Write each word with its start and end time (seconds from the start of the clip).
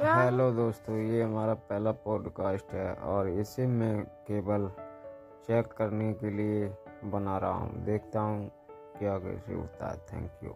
Hello 0.00 0.50
दोस्तों, 0.52 0.96
ये 0.96 1.22
हमारा 1.22 1.54
पहला 1.54 1.90
पॉडकास्ट 2.04 2.72
है 2.72 2.92
और 2.94 3.28
इसे 3.28 3.66
मैं 3.66 4.02
केवल 4.28 4.68
चेक 5.46 5.66
करने 5.72 6.12
के 6.12 6.30
लिए 6.30 6.66
बना 7.04 7.36
रहा 7.38 7.50
हूँ। 7.50 7.84
देखता 7.84 8.20
हूँ 8.20 8.50
क्या 8.98 9.18
कैसे 9.18 9.54
होता 9.54 9.90
है। 9.90 9.96
Thank 10.12 10.44
you 10.44 10.50